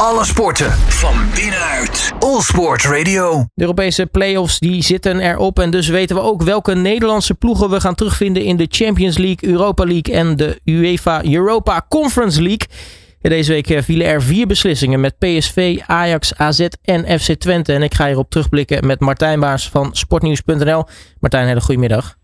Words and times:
Alle 0.00 0.24
sporten 0.24 0.70
van 0.72 1.14
binnenuit. 1.34 2.12
All 2.18 2.40
Sport 2.40 2.84
Radio. 2.84 3.44
De 3.54 3.62
Europese 3.62 4.06
play-offs 4.06 4.58
die 4.58 4.82
zitten 4.82 5.20
erop 5.20 5.58
en 5.58 5.70
dus 5.70 5.88
weten 5.88 6.16
we 6.16 6.22
ook 6.22 6.42
welke 6.42 6.74
Nederlandse 6.74 7.34
ploegen 7.34 7.70
we 7.70 7.80
gaan 7.80 7.94
terugvinden 7.94 8.42
in 8.44 8.56
de 8.56 8.66
Champions 8.70 9.18
League, 9.18 9.50
Europa 9.50 9.84
League 9.84 10.14
en 10.14 10.36
de 10.36 10.60
UEFA 10.64 11.24
Europa 11.24 11.86
Conference 11.88 12.42
League. 12.42 12.66
Deze 13.20 13.52
week 13.52 13.70
eh, 13.70 13.82
vielen 13.82 14.06
er 14.06 14.22
vier 14.22 14.46
beslissingen 14.46 15.00
met 15.00 15.18
PSV, 15.18 15.78
Ajax, 15.86 16.36
AZ 16.36 16.66
en 16.82 17.20
FC 17.20 17.32
Twente. 17.32 17.72
En 17.72 17.82
ik 17.82 17.94
ga 17.94 18.06
hierop 18.06 18.30
terugblikken 18.30 18.86
met 18.86 19.00
Martijn 19.00 19.40
Baars 19.40 19.68
van 19.68 19.94
sportnieuws.nl. 19.94 20.84
Martijn, 21.20 21.46
hele 21.46 21.60
goedemiddag. 21.60 22.16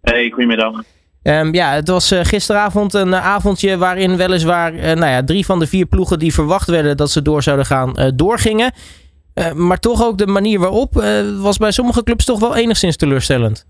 Hey, 0.00 0.30
goedemiddag. 0.30 0.82
Um, 1.26 1.54
ja, 1.54 1.70
het 1.70 1.88
was 1.88 2.12
uh, 2.12 2.20
gisteravond 2.20 2.94
een 2.94 3.08
uh, 3.08 3.26
avondje 3.26 3.78
waarin 3.78 4.16
weliswaar 4.16 4.74
uh, 4.74 4.82
nou 4.82 5.06
ja, 5.06 5.24
drie 5.24 5.46
van 5.46 5.58
de 5.58 5.66
vier 5.66 5.86
ploegen 5.86 6.18
die 6.18 6.34
verwacht 6.34 6.70
werden 6.70 6.96
dat 6.96 7.10
ze 7.10 7.22
door 7.22 7.42
zouden 7.42 7.66
gaan, 7.66 7.94
doorgingen. 8.14 8.72
maar 9.54 9.78
toch 9.78 10.04
ook 10.04 10.18
de 10.18 10.26
manier 10.26 10.58
waarop 10.58 10.92
was 11.40 11.56
bij 11.56 11.70
sommige 11.70 12.02
clubs 12.02 12.24
toch 12.24 12.40
wel 12.40 12.56
enigszins 12.56 12.96
teleurstellend. 12.96 13.66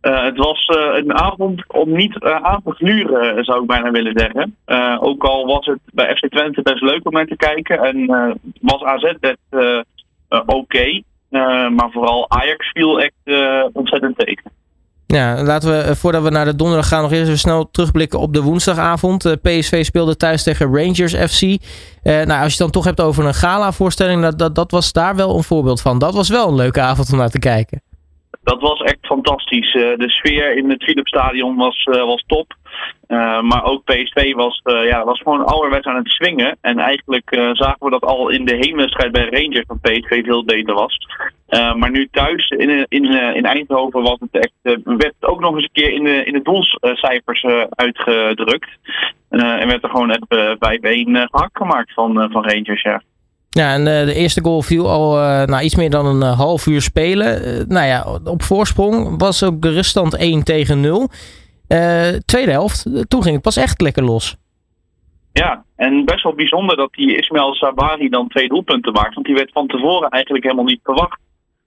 het 0.00 0.36
was 0.36 0.66
een 0.94 1.14
avond 1.14 1.64
om 1.72 1.92
niet 1.92 2.18
aan 2.22 2.60
te 2.64 2.70
gluren, 2.70 3.44
zou 3.44 3.60
ik 3.60 3.66
bijna 3.66 3.90
willen 3.90 4.12
zeggen. 4.16 4.56
ook 5.00 5.24
al 5.24 5.46
was 5.46 5.66
het 5.66 5.78
bij 5.92 6.16
FC 6.16 6.28
Twente 6.28 6.62
best 6.62 6.82
leuk 6.82 7.06
om 7.06 7.12
naar 7.12 7.26
te 7.26 7.36
kijken 7.36 7.78
en 7.78 8.06
was 8.60 8.82
AZ 8.82 9.12
best 9.20 9.84
oké. 10.46 11.02
Maar 11.70 11.90
vooral 11.90 12.30
Ajax 12.30 12.70
viel 12.72 13.00
echt 13.00 13.40
ontzettend 13.72 14.18
tegen. 14.18 14.53
Ja, 15.14 15.42
laten 15.42 15.70
we 15.70 15.78
eh, 15.78 15.94
voordat 15.94 16.22
we 16.22 16.30
naar 16.30 16.44
de 16.44 16.56
donderdag 16.56 16.88
gaan 16.88 17.02
nog 17.02 17.12
eens 17.12 17.26
even 17.26 17.38
snel 17.38 17.70
terugblikken 17.70 18.18
op 18.18 18.32
de 18.32 18.42
woensdagavond. 18.42 19.24
Eh, 19.24 19.32
PSV 19.42 19.84
speelde 19.84 20.16
thuis 20.16 20.42
tegen 20.42 20.66
Rangers 20.66 21.14
FC. 21.14 21.42
Eh, 21.42 21.56
nou, 22.04 22.28
als 22.28 22.38
je 22.40 22.44
het 22.44 22.58
dan 22.58 22.70
toch 22.70 22.84
hebt 22.84 23.00
over 23.00 23.24
een 23.24 23.34
gala-voorstelling, 23.34 24.22
dat, 24.22 24.38
dat, 24.38 24.54
dat 24.54 24.70
was 24.70 24.92
daar 24.92 25.16
wel 25.16 25.36
een 25.36 25.42
voorbeeld 25.42 25.80
van. 25.80 25.98
Dat 25.98 26.14
was 26.14 26.28
wel 26.28 26.48
een 26.48 26.54
leuke 26.54 26.80
avond 26.80 27.12
om 27.12 27.18
naar 27.18 27.30
te 27.30 27.38
kijken. 27.38 27.82
Dat 28.42 28.60
was 28.60 28.80
echt 28.80 28.98
fantastisch. 29.00 29.72
de 29.72 30.10
sfeer 30.10 30.56
in 30.56 30.70
het 30.70 30.82
Philipsstadion 30.82 31.56
was, 31.56 31.84
was 31.84 32.24
top. 32.26 32.54
Uh, 33.08 33.40
maar 33.40 33.64
ook 33.64 33.84
PSV 33.84 34.34
was, 34.34 34.60
uh, 34.64 34.86
ja, 34.86 35.04
was 35.04 35.20
gewoon 35.20 35.46
ouderwets 35.46 35.86
aan 35.86 35.96
het 35.96 36.08
swingen. 36.08 36.56
En 36.60 36.78
eigenlijk 36.78 37.30
uh, 37.30 37.50
zagen 37.52 37.76
we 37.78 37.90
dat 37.90 38.02
al 38.04 38.28
in 38.28 38.44
de 38.44 38.56
heenwedstrijd 38.56 39.12
bij 39.12 39.28
Rangers 39.30 39.66
dat 39.66 39.80
PSV 39.80 40.24
veel 40.24 40.44
beter 40.44 40.74
was. 40.74 40.98
maar 41.76 41.90
nu 41.90 42.08
thuis 42.10 42.48
in, 42.48 42.86
in, 42.88 43.04
in 43.34 43.44
Eindhoven 43.44 44.02
was 44.02 44.18
het 44.18 44.42
echt, 44.42 44.82
werd 44.84 45.14
het 45.20 45.30
ook 45.30 45.40
nog 45.40 45.54
eens 45.54 45.62
een 45.62 45.82
keer 45.82 45.92
in 45.92 46.04
de, 46.04 46.24
in 46.24 46.32
de 46.32 46.42
doelcijfers 46.42 47.44
uitgedrukt. 47.70 48.68
en 49.28 49.68
werd 49.68 49.82
er 49.82 49.90
gewoon 49.90 50.10
echt 50.10 50.58
bij 50.58 50.78
1 50.80 51.28
gehakt 51.30 51.56
gemaakt 51.56 51.92
van, 51.92 52.28
van 52.30 52.48
Rangers. 52.48 52.82
Ja. 52.82 53.02
Ja, 53.50 53.72
en 53.72 53.84
de 53.84 54.14
eerste 54.14 54.42
goal 54.42 54.62
viel 54.62 54.90
al 54.90 55.16
na 55.46 55.62
iets 55.62 55.76
meer 55.76 55.90
dan 55.90 56.06
een 56.06 56.22
half 56.22 56.66
uur 56.66 56.82
spelen. 56.82 57.64
Nou 57.68 57.86
ja, 57.86 58.06
op 58.24 58.42
voorsprong 58.42 59.18
was 59.18 59.42
ook 59.42 59.62
de 59.62 59.70
ruststand 59.70 60.16
1 60.16 60.42
tegen 60.42 60.80
0. 60.80 61.10
Uh, 61.68 62.08
tweede 62.26 62.50
helft, 62.50 63.08
toen 63.08 63.22
ging 63.22 63.34
het 63.34 63.42
pas 63.42 63.56
echt 63.56 63.80
lekker 63.80 64.04
los. 64.04 64.36
Ja, 65.32 65.64
en 65.76 66.04
best 66.04 66.22
wel 66.22 66.34
bijzonder 66.34 66.76
dat 66.76 66.92
die 66.92 67.16
Ismail 67.16 67.54
Sabari 67.54 68.08
dan 68.08 68.28
twee 68.28 68.48
doelpunten 68.48 68.92
maakt. 68.92 69.14
Want 69.14 69.26
die 69.26 69.34
werd 69.34 69.52
van 69.52 69.66
tevoren 69.66 70.08
eigenlijk 70.08 70.44
helemaal 70.44 70.64
niet 70.64 70.80
verwacht 70.82 71.18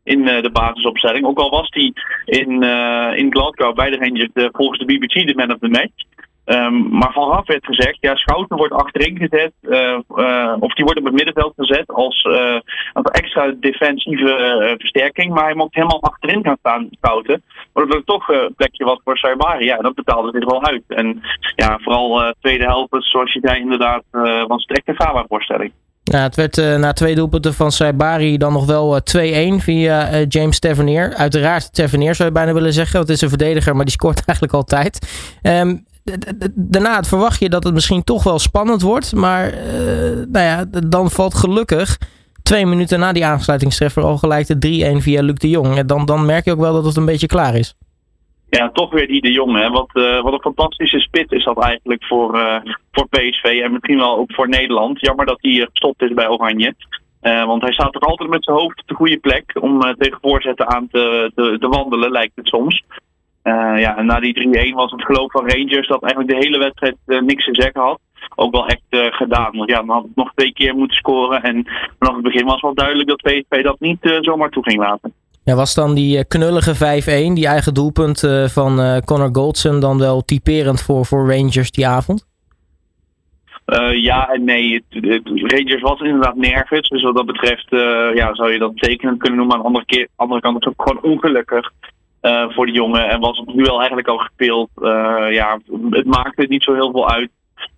in 0.03 0.19
uh, 0.19 0.41
de 0.41 0.51
basisopstelling. 0.51 1.25
Ook 1.25 1.39
al 1.39 1.49
was 1.49 1.67
hij 1.69 1.93
in, 2.25 2.63
uh, 2.63 3.11
in 3.15 3.31
Glasgow 3.31 3.75
bij 3.75 3.89
de 3.89 3.97
Rangers 3.97 4.49
volgens 4.51 4.79
de 4.79 4.85
BBC 4.85 5.27
de 5.27 5.35
man 5.35 5.51
of 5.51 5.59
the 5.59 5.67
match. 5.67 6.05
Um, 6.45 6.89
maar 6.89 7.13
vooraf 7.13 7.47
werd 7.47 7.65
gezegd, 7.65 7.97
ja, 7.99 8.15
Schouten 8.15 8.57
wordt 8.57 8.73
achterin 8.73 9.17
gezet, 9.17 9.53
of 10.59 10.73
die 10.73 10.85
wordt 10.85 10.99
op 10.99 11.05
het 11.05 11.13
middenveld 11.13 11.53
gezet 11.57 11.87
als 11.87 12.23
een 12.93 13.03
extra 13.03 13.53
defensieve 13.59 14.75
versterking. 14.77 15.33
Maar 15.33 15.43
hij 15.43 15.55
mocht 15.55 15.75
helemaal 15.75 16.03
achterin 16.03 16.43
gaan 16.43 16.57
staan, 16.59 16.87
Schouten. 16.91 17.43
Waardoor 17.77 17.95
er 17.95 18.03
toch 18.03 18.27
een 18.29 18.53
plekje 18.55 18.85
was 18.85 18.99
voor 19.03 19.17
Saibari. 19.17 19.65
Ja, 19.65 19.77
dat 19.77 19.95
betaalde 19.95 20.31
zich 20.33 20.45
wel 20.45 20.65
uit. 20.65 20.83
En 20.87 21.21
ja, 21.55 21.79
vooral 21.81 22.33
tweede 22.41 22.63
helft, 22.63 22.95
zoals 22.99 23.33
je 23.33 23.39
zei 23.43 23.59
inderdaad, 23.59 24.03
was 24.47 24.65
het 24.67 24.77
echt 24.77 24.87
een 24.87 25.05
gala-voorstelling. 25.05 25.71
Ja, 26.03 26.21
het 26.21 26.35
werd 26.35 26.55
na 26.55 26.93
twee 26.93 27.15
doelpunten 27.15 27.53
van 27.53 27.71
Saibari 27.71 28.37
dan 28.37 28.53
nog 28.53 28.65
wel 28.65 28.95
uh, 28.95 29.59
2-1 29.59 29.63
via 29.63 30.21
James 30.27 30.59
Tavernier. 30.59 31.13
Uiteraard 31.13 31.73
Tavernier 31.73 32.15
zou 32.15 32.29
je 32.29 32.33
bijna 32.33 32.53
willen 32.53 32.73
zeggen, 32.73 32.95
want 32.95 33.07
het 33.07 33.15
is 33.15 33.21
een 33.23 33.29
verdediger, 33.29 33.75
maar 33.75 33.85
die 33.85 33.93
scoort 33.93 34.25
eigenlijk 34.27 34.53
altijd. 34.53 35.09
Um, 35.41 35.85
daarna 36.55 37.03
verwacht 37.03 37.39
je 37.39 37.49
dat 37.49 37.63
het 37.63 37.73
misschien 37.73 38.03
toch 38.03 38.23
wel 38.23 38.39
spannend 38.39 38.81
wordt. 38.81 39.15
Maar 39.15 39.53
nou 40.31 40.45
ja, 40.45 40.65
dan 40.87 41.11
valt 41.11 41.35
gelukkig 41.35 41.97
twee 42.47 42.65
minuten 42.65 42.99
na 42.99 43.11
die 43.11 43.25
aansluitingstreffer 43.25 44.03
al 44.03 44.17
gelijk 44.17 44.47
de 44.47 44.93
3-1 44.95 45.03
via 45.03 45.21
Luc 45.21 45.35
de 45.35 45.49
Jong. 45.49 45.85
Dan, 45.85 46.05
dan 46.05 46.25
merk 46.25 46.45
je 46.45 46.51
ook 46.51 46.59
wel 46.59 46.73
dat 46.73 46.85
het 46.85 46.97
een 46.97 47.05
beetje 47.05 47.27
klaar 47.27 47.55
is. 47.55 47.75
Ja, 48.49 48.69
toch 48.69 48.91
weer 48.91 49.07
die 49.07 49.21
de 49.21 49.31
Jong. 49.31 49.57
Hè. 49.57 49.69
Wat, 49.69 49.89
uh, 49.93 50.21
wat 50.21 50.33
een 50.33 50.53
fantastische 50.53 50.99
spit 50.99 51.31
is 51.31 51.43
dat 51.43 51.63
eigenlijk 51.63 52.05
voor, 52.05 52.35
uh, 52.35 52.55
voor 52.91 53.07
PSV 53.09 53.61
en 53.63 53.71
misschien 53.71 53.97
wel 53.97 54.17
ook 54.17 54.33
voor 54.33 54.49
Nederland. 54.49 54.99
Jammer 54.99 55.25
dat 55.25 55.37
hij 55.41 55.51
gestopt 55.51 56.01
is 56.01 56.13
bij 56.13 56.27
Oranje. 56.27 56.73
Uh, 57.21 57.45
want 57.45 57.61
hij 57.61 57.73
staat 57.73 57.93
toch 57.93 58.03
altijd 58.03 58.29
met 58.29 58.43
zijn 58.43 58.57
hoofd 58.57 58.79
op 58.81 58.87
de 58.87 58.93
goede 58.93 59.17
plek 59.17 59.57
om 59.61 59.95
tegen 59.97 60.17
voorzetten 60.21 60.67
aan 60.67 60.87
te, 60.91 61.31
te, 61.35 61.57
te, 61.59 61.67
wandelen, 61.67 62.11
lijkt 62.11 62.35
het 62.35 62.47
soms. 62.47 62.83
Ja, 63.43 63.97
en 63.97 64.05
na 64.05 64.19
die 64.19 64.69
3-1 64.71 64.73
was 64.73 64.91
het 64.91 65.05
geloof 65.05 65.31
van 65.31 65.49
Rangers 65.49 65.87
dat 65.87 66.01
eigenlijk 66.01 66.31
de 66.33 66.45
hele 66.45 66.57
wedstrijd 66.57 66.95
niks 67.05 67.45
te 67.45 67.61
zeggen 67.61 67.81
had. 67.81 67.99
Ook 68.35 68.51
wel 68.51 68.67
echt 68.67 68.81
uh, 68.89 69.05
gedaan. 69.05 69.57
Want 69.57 69.69
ja, 69.69 69.77
dan 69.77 69.89
had 69.89 70.03
het 70.03 70.15
nog 70.15 70.31
twee 70.35 70.53
keer 70.53 70.75
moeten 70.75 70.97
scoren. 70.97 71.43
En 71.43 71.67
vanaf 71.99 72.13
het 72.13 72.23
begin 72.23 72.45
was 72.45 72.61
wel 72.61 72.73
duidelijk 72.73 73.09
dat 73.09 73.21
PSV 73.21 73.63
dat 73.63 73.79
niet 73.79 74.19
zomaar 74.21 74.49
toe 74.49 74.63
ging 74.63 74.79
laten. 74.79 75.13
Ja, 75.43 75.55
was 75.55 75.73
dan 75.73 75.95
die 75.95 76.25
knullige 76.25 76.75
5-1, 76.75 77.33
die 77.33 77.47
eigen 77.47 77.73
doelpunt 77.73 78.19
van 78.45 79.01
Connor 79.05 79.29
Goldson, 79.31 79.79
dan 79.79 79.99
wel 79.99 80.21
typerend 80.21 80.81
voor, 80.81 81.05
voor 81.05 81.31
Rangers 81.31 81.71
die 81.71 81.87
avond? 81.87 82.25
ja 83.91 84.29
en 84.29 84.43
nee. 84.43 84.83
Rangers 85.23 85.81
was 85.81 85.99
inderdaad 85.99 86.35
nergens. 86.35 86.89
Dus 86.89 87.03
wat 87.03 87.15
dat 87.15 87.25
betreft 87.25 87.67
ja, 88.13 88.35
zou 88.35 88.51
je 88.51 88.59
dat 88.59 88.77
tekenend 88.77 89.19
kunnen 89.19 89.37
noemen. 89.37 89.55
Aan 89.55 89.61
de 89.61 89.67
andere, 89.67 89.85
keer, 89.85 90.07
andere 90.15 90.41
kant 90.41 90.59
is 90.59 90.65
het 90.65 90.79
ook 90.79 90.87
gewoon 90.87 91.11
ongelukkig. 91.13 91.71
Uh, 92.21 92.49
voor 92.49 92.65
de 92.65 92.71
jongen. 92.71 93.09
En 93.09 93.19
was 93.19 93.37
het 93.37 93.55
nu 93.55 93.67
al 93.67 93.77
eigenlijk 93.77 94.07
al 94.07 94.17
gespeeld. 94.17 94.69
Ja, 95.29 95.59
het 95.89 96.05
maakte 96.05 96.45
niet 96.49 96.63
zo 96.63 96.73
heel 96.73 96.91
veel 96.91 97.09
uit. 97.09 97.29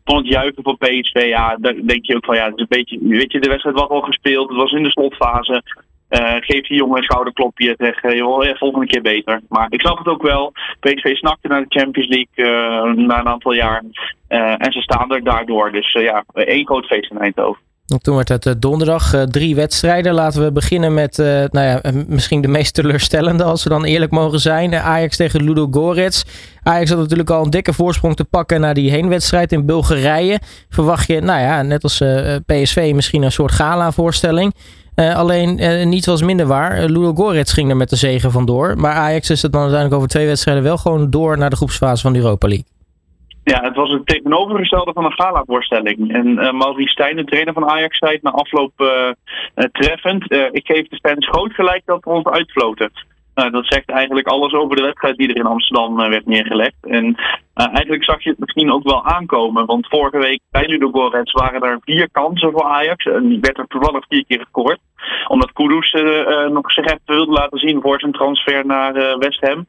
Vond 0.04 0.20
het 0.20 0.28
juichen 0.28 0.64
voor 0.64 0.78
PSV, 0.78 1.26
ja, 1.26 1.56
daar 1.56 1.76
denk 1.84 2.06
je 2.06 2.16
ook 2.16 2.26
van 2.26 2.36
ja, 2.36 2.46
het 2.46 2.56
is 2.56 2.62
een 2.62 2.78
beetje, 2.78 3.00
weet 3.02 3.32
je, 3.32 3.40
de 3.40 3.50
wedstrijd 3.50 3.80
was 3.80 3.90
al 3.90 4.02
gespeeld. 4.02 4.50
Het 4.50 4.58
was 4.58 4.72
in 4.72 4.84
de 4.84 4.90
slotfase. 4.90 5.64
Uh, 6.10 6.36
geef 6.40 6.68
die 6.68 6.78
jongen 6.78 6.98
een 6.98 7.04
schouderklopje. 7.04 7.76
Zeg, 7.78 8.14
joh, 8.14 8.44
ja, 8.44 8.56
volgende 8.56 8.86
keer 8.86 9.02
beter. 9.02 9.42
Maar 9.50 9.68
ik 9.70 9.82
snap 9.82 9.98
het 9.98 10.08
ook 10.08 10.22
wel. 10.22 10.52
PSV 10.80 11.16
snakte 11.16 11.48
naar 11.48 11.62
de 11.68 11.80
Champions 11.80 12.08
League 12.08 12.94
na 12.96 13.20
een 13.20 13.28
aantal 13.28 13.54
jaar. 13.54 13.84
en 14.28 14.72
ze 14.72 14.82
staan 14.82 15.12
er 15.12 15.24
daardoor. 15.24 15.72
Dus 15.72 15.92
ja, 15.92 16.24
één 16.34 16.66
groot 16.66 16.86
feest 16.86 17.12
in 17.12 17.18
Eindhoven. 17.18 17.69
Toen 17.98 18.16
werd 18.16 18.30
het 18.30 18.46
eh, 18.46 18.54
donderdag 18.60 19.14
uh, 19.14 19.22
drie 19.22 19.56
wedstrijden. 19.56 20.14
Laten 20.14 20.44
we 20.44 20.52
beginnen 20.52 20.94
met 20.94 21.20
uh, 21.20 21.26
nou 21.26 21.68
ja, 21.68 21.82
misschien 22.08 22.42
de 22.42 22.48
meest 22.48 22.74
teleurstellende, 22.74 23.44
als 23.44 23.64
we 23.64 23.70
dan 23.70 23.84
eerlijk 23.84 24.12
mogen 24.12 24.40
zijn. 24.40 24.76
Ajax 24.76 25.16
tegen 25.16 25.44
Ludo 25.44 25.68
Gorets. 25.72 26.26
Ajax 26.64 26.90
had 26.90 27.00
natuurlijk 27.00 27.30
al 27.30 27.44
een 27.44 27.50
dikke 27.50 27.74
voorsprong 27.74 28.16
te 28.16 28.24
pakken 28.24 28.62
naar 28.62 28.74
die 28.74 28.92
heenwedstrijd 28.92 29.52
in 29.52 29.66
Bulgarije. 29.66 30.40
Verwacht 30.70 31.08
je, 31.08 31.22
nou 31.22 31.42
ja, 31.42 31.62
net 31.62 31.84
als 31.84 32.04
PSV, 32.46 32.92
misschien 32.96 33.22
een 33.22 33.32
soort 33.32 33.52
gala-voorstelling. 33.52 34.56
alleen 34.96 35.60
niets 35.90 36.06
was 36.06 36.22
minder 36.22 36.46
waar. 36.46 36.86
Ludo 36.86 37.14
Gorets 37.14 37.54
ging 37.54 37.70
er 37.70 37.78
met 37.78 37.90
de 37.90 37.96
zegen 37.96 38.32
vandoor. 38.32 38.78
Maar 38.78 38.94
Ajax 38.94 39.30
is 39.30 39.42
het 39.42 39.52
dan 39.52 39.62
uiteindelijk 39.62 40.00
over 40.00 40.10
twee 40.10 40.28
wedstrijden 40.28 40.64
wel 40.64 40.78
gewoon 40.78 41.10
door 41.10 41.38
naar 41.38 41.50
de 41.50 41.56
groepsfase 41.56 42.02
van 42.02 42.14
de 42.14 42.20
Europa 42.20 42.48
League. 42.48 42.66
Ja, 43.44 43.62
het 43.62 43.76
was 43.76 43.92
het 43.92 44.06
tegenovergestelde 44.06 44.94
van 44.94 45.06
een 45.06 45.14
gala-voorstelling. 45.14 46.14
En 46.14 46.28
uh, 46.28 46.52
Maurice 46.52 46.92
Stijn, 46.92 47.16
de 47.16 47.24
trainer 47.24 47.54
van 47.54 47.70
Ajax, 47.70 47.98
zei 47.98 48.14
het 48.14 48.24
na 48.24 48.32
afloop 48.32 48.72
uh, 48.78 49.10
treffend. 49.72 50.32
Uh, 50.32 50.46
ik 50.52 50.66
geef 50.66 50.88
de 50.88 51.00
fans 51.02 51.28
groot 51.28 51.54
gelijk 51.54 51.82
dat 51.86 52.04
we 52.04 52.10
ons 52.10 52.26
uitfloten. 52.26 52.92
Nou, 53.36 53.52
dat 53.52 53.66
zegt 53.66 53.90
eigenlijk 53.90 54.28
alles 54.28 54.54
over 54.54 54.76
de 54.76 54.82
wedstrijd 54.82 55.18
die 55.18 55.30
er 55.30 55.36
in 55.36 55.46
Amsterdam 55.46 55.96
werd 55.96 56.26
neergelegd. 56.26 56.76
En 56.82 57.16
eigenlijk 57.54 58.04
zag 58.04 58.24
je 58.24 58.30
het 58.30 58.40
misschien 58.40 58.72
ook 58.72 58.84
wel 58.84 59.06
aankomen. 59.06 59.66
Want 59.66 59.88
vorige 59.88 60.18
week 60.18 60.42
bij 60.52 60.68
Ludogorets 60.68 61.32
waren 61.32 61.62
er 61.62 61.80
vier 61.82 62.10
kansen 62.12 62.52
voor 62.52 62.64
Ajax. 62.64 63.06
En 63.06 63.28
die 63.28 63.40
werd 63.40 63.58
er 63.58 63.68
toevallig 63.68 64.06
vier 64.08 64.26
keer 64.26 64.40
gescoord 64.40 64.80
omdat 65.28 65.54
Kudus 65.54 65.94
uh, 65.94 66.48
nog 66.48 66.72
zich 66.72 66.86
even 66.86 67.02
wilde 67.06 67.32
laten 67.32 67.60
zien 67.60 67.82
voor 67.82 68.00
zijn 68.00 68.12
transfer 68.12 68.66
naar 68.66 68.96
uh, 68.96 69.18
West 69.18 69.42
Ham. 69.42 69.66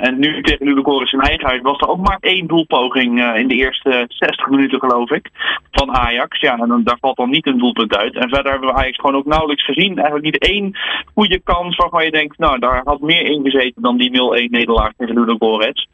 En 0.00 0.18
nu 0.18 0.42
tegen 0.42 0.66
Ludogorets 0.66 1.12
in 1.12 1.20
eigen 1.20 1.46
huis 1.46 1.60
was 1.60 1.78
er 1.78 1.88
ook 1.88 2.06
maar 2.06 2.18
één 2.20 2.46
doelpoging 2.46 3.36
in 3.36 3.48
de 3.48 3.54
eerste 3.54 4.04
60 4.08 4.48
minuten 4.48 4.78
geloof 4.78 5.10
ik 5.10 5.30
van 5.70 5.96
Ajax. 5.96 6.40
Ja, 6.40 6.58
en 6.58 6.68
dan, 6.68 6.82
daar 6.84 6.98
valt 7.00 7.16
dan 7.16 7.30
niet 7.30 7.46
een 7.46 7.58
doelpunt 7.58 7.96
uit. 7.96 8.14
En 8.14 8.28
verder 8.28 8.50
hebben 8.50 8.68
we 8.68 8.74
Ajax 8.74 8.96
gewoon 8.96 9.16
ook 9.16 9.26
nauwelijks 9.26 9.64
gezien. 9.64 9.96
Eigenlijk 9.96 10.24
niet 10.24 10.38
één 10.38 10.78
goede 11.14 11.40
kans 11.44 11.76
waarvan 11.76 12.04
je 12.04 12.10
denkt, 12.10 12.38
nou 12.38 12.58
daar 12.58 12.80
had 12.84 13.00
meer 13.00 13.22
in 13.22 13.42
gezeten 13.42 13.82
dan 13.82 13.96
die 13.96 14.10
0-1 14.48 14.50
nederlaag 14.50 14.92
tegen 14.96 15.14
Ludogorets. 15.14 15.88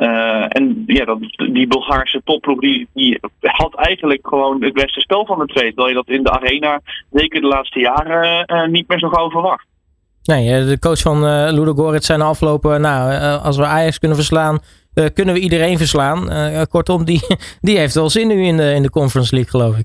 En 0.00 0.82
ja, 0.86 1.04
dat, 1.04 1.18
die 1.52 1.66
Bulgaarse 1.66 2.20
topploeg 2.24 2.60
die, 2.60 2.88
die 2.94 3.18
had 3.40 3.74
eigenlijk 3.74 4.26
gewoon 4.26 4.62
het 4.62 4.72
beste 4.72 5.00
spel 5.00 5.26
van 5.26 5.38
de 5.38 5.46
twee. 5.46 5.66
Terwijl 5.66 5.88
je 5.88 5.94
dat 5.94 6.08
in 6.08 6.22
de 6.22 6.30
arena 6.30 6.80
zeker 7.10 7.40
de 7.40 7.46
laatste 7.46 7.80
jaren 7.80 8.70
niet 8.70 8.88
meer 8.88 8.98
zo 8.98 9.08
gauw 9.08 9.30
verwacht. 9.30 9.66
Nee, 10.22 10.64
de 10.64 10.78
coach 10.78 11.00
van 11.00 11.24
uh, 11.24 11.48
Ludo 11.50 11.74
Goritz 11.74 12.06
zijn 12.06 12.20
afgelopen. 12.20 12.80
Nou, 12.80 13.20
als 13.42 13.56
we 13.56 13.64
Ajax 13.64 13.98
kunnen 13.98 14.16
verslaan, 14.16 14.58
kunnen 15.14 15.34
we 15.34 15.40
iedereen 15.40 15.78
verslaan. 15.78 16.28
kortom, 16.68 17.04
die, 17.04 17.20
die 17.60 17.78
heeft 17.78 17.94
wel 17.94 18.10
zin 18.10 18.28
nu 18.28 18.42
in 18.42 18.56
de, 18.56 18.72
in 18.74 18.82
de 18.82 18.90
Conference 18.90 19.34
League, 19.34 19.50
geloof 19.50 19.78
ik. 19.78 19.84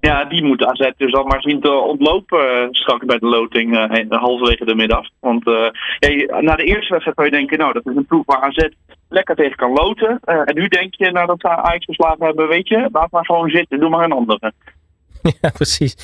Ja, 0.00 0.24
die 0.24 0.44
moet 0.44 0.64
AZ 0.64 0.90
dus 0.96 1.12
al 1.12 1.24
maar 1.24 1.42
zien 1.42 1.60
te 1.60 1.72
ontlopen 1.72 2.68
straks 2.70 3.04
bij 3.04 3.18
de 3.18 3.26
loting 3.26 3.88
halverwege 4.08 4.64
de 4.64 4.74
middag. 4.74 5.08
Want 5.20 5.44
ja, 5.98 6.40
na 6.40 6.56
de 6.56 6.64
eerste 6.64 6.92
wedstrijd 6.92 7.16
kan 7.16 7.24
je 7.24 7.30
denken, 7.30 7.58
nou 7.58 7.72
dat 7.72 7.86
is 7.86 7.96
een 7.96 8.06
proef 8.06 8.26
waar 8.26 8.40
AZ 8.40 8.68
lekker 9.10 9.34
tegen 9.34 9.56
kan 9.56 9.72
loten. 9.72 10.20
en 10.24 10.54
nu 10.54 10.68
denk 10.68 10.94
je, 10.94 11.10
nadat 11.10 11.40
ze 11.40 11.48
Ajax 11.48 11.86
hebben, 12.18 12.48
weet 12.48 12.68
je, 12.68 12.88
laat 12.92 13.10
maar 13.10 13.24
gewoon 13.24 13.50
zitten, 13.50 13.80
doe 13.80 13.88
maar 13.88 14.04
een 14.04 14.12
andere. 14.12 14.52
Ja, 15.40 15.50
precies. 15.50 15.94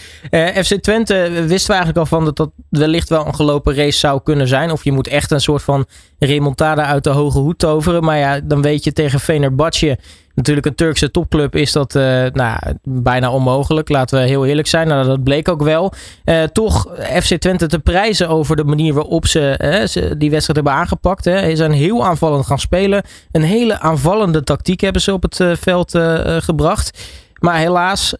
FC 0.54 0.74
Twente 0.80 1.30
wisten 1.46 1.66
we 1.66 1.74
eigenlijk 1.74 1.98
al 1.98 2.06
van 2.06 2.24
dat 2.24 2.36
dat 2.36 2.50
wellicht 2.68 3.08
wel 3.08 3.26
een 3.26 3.34
gelopen 3.34 3.74
race 3.74 3.98
zou 3.98 4.20
kunnen 4.22 4.48
zijn. 4.48 4.70
Of 4.70 4.84
je 4.84 4.92
moet 4.92 5.08
echt 5.08 5.30
een 5.30 5.40
soort 5.40 5.62
van 5.62 5.86
remontada 6.18 6.84
uit 6.84 7.04
de 7.04 7.10
hoge 7.10 7.38
hoed 7.38 7.58
toveren. 7.58 8.04
Maar 8.04 8.18
ja, 8.18 8.40
dan 8.40 8.62
weet 8.62 8.84
je 8.84 8.92
tegen 8.92 9.20
Venerbahce 9.20 9.98
natuurlijk 10.34 10.66
een 10.66 10.74
Turkse 10.74 11.10
topclub 11.10 11.54
is 11.54 11.72
dat 11.72 11.94
uh, 11.94 12.02
nou, 12.32 12.58
bijna 12.82 13.32
onmogelijk. 13.32 13.88
Laten 13.88 14.18
we 14.18 14.26
heel 14.26 14.46
eerlijk 14.46 14.68
zijn. 14.68 14.88
Nou, 14.88 15.06
dat 15.06 15.24
bleek 15.24 15.48
ook 15.48 15.62
wel. 15.62 15.92
Uh, 16.24 16.42
toch 16.42 16.88
FC 17.22 17.36
Twente 17.36 17.66
te 17.66 17.78
prijzen 17.78 18.28
over 18.28 18.56
de 18.56 18.64
manier 18.64 18.94
waarop 18.94 19.26
ze, 19.26 19.84
ze 19.88 20.16
die 20.16 20.30
wedstrijd 20.30 20.58
hebben 20.58 20.80
aangepakt. 20.80 21.24
Hè. 21.24 21.50
Ze 21.50 21.56
zijn 21.56 21.72
heel 21.72 22.04
aanvallend 22.04 22.46
gaan 22.46 22.58
spelen. 22.58 23.02
Een 23.32 23.42
hele 23.42 23.80
aanvallende 23.80 24.42
tactiek 24.42 24.80
hebben 24.80 25.02
ze 25.02 25.12
op 25.12 25.22
het 25.22 25.58
veld 25.58 25.98
gebracht. 26.38 26.98
Maar 27.40 27.56
helaas, 27.56 28.16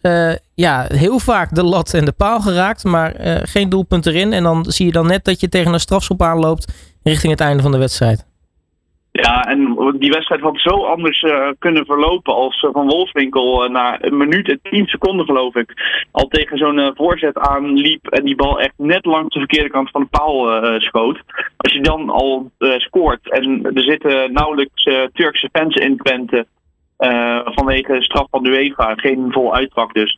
ja, 0.55 0.85
heel 0.87 1.19
vaak 1.19 1.55
de 1.55 1.63
lat 1.63 1.93
en 1.93 2.05
de 2.05 2.11
paal 2.11 2.39
geraakt. 2.39 2.83
Maar 2.83 3.13
geen 3.43 3.69
doelpunt 3.69 4.05
erin. 4.05 4.33
En 4.33 4.43
dan 4.43 4.65
zie 4.65 4.85
je 4.85 4.91
dan 4.91 5.07
net 5.07 5.25
dat 5.25 5.39
je 5.39 5.49
tegen 5.49 5.73
een 5.73 5.79
strafschop 5.79 6.21
aanloopt 6.21 6.73
richting 7.03 7.31
het 7.31 7.41
einde 7.41 7.63
van 7.63 7.71
de 7.71 7.77
wedstrijd. 7.77 8.25
Ja, 9.11 9.43
en 9.43 9.75
die 9.99 10.11
wedstrijd 10.11 10.41
had 10.41 10.59
zo 10.59 10.85
anders 10.85 11.21
uh, 11.21 11.47
kunnen 11.59 11.85
verlopen 11.85 12.33
als 12.33 12.65
Van 12.71 12.87
Wolfswinkel 12.87 13.69
na 13.69 14.03
een 14.03 14.17
minuut 14.17 14.49
en 14.49 14.59
tien 14.61 14.87
seconden 14.87 15.25
geloof 15.25 15.55
ik 15.55 15.73
al 16.11 16.27
tegen 16.27 16.57
zo'n 16.57 16.91
voorzet 16.95 17.37
aanliep 17.37 18.07
en 18.07 18.25
die 18.25 18.35
bal 18.35 18.59
echt 18.59 18.73
net 18.77 19.05
langs 19.05 19.33
de 19.33 19.39
verkeerde 19.39 19.69
kant 19.69 19.89
van 19.91 20.01
de 20.01 20.07
paal 20.07 20.61
schoot. 20.81 21.19
Als 21.57 21.73
je 21.73 21.81
dan 21.81 22.09
al 22.09 22.51
scoort 22.77 23.31
en 23.31 23.63
er 23.73 23.83
zitten 23.83 24.33
nauwelijks 24.33 24.83
Turkse 25.13 25.49
fans 25.51 25.75
in 25.75 25.97
Twente 25.97 26.45
vanwege 27.43 28.01
straf 28.01 28.27
van 28.29 28.43
de 28.43 28.49
UEFA, 28.49 28.93
geen 28.95 29.31
vol 29.31 29.55
uitvak 29.55 29.93
dus. 29.93 30.17